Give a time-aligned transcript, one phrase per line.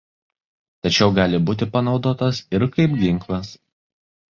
[0.87, 3.55] Tačiau gali būti panaudotas ir kaip ginklas.